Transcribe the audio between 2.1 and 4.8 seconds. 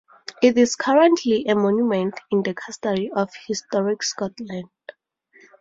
in the custody of Historic Scotland.